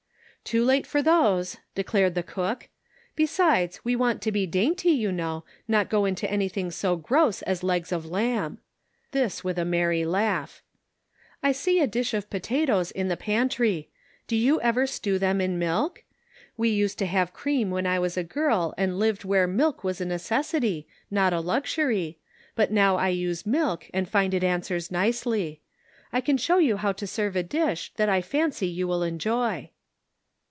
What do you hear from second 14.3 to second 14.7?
you